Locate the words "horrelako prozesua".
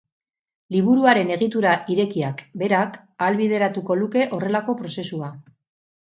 4.39-5.29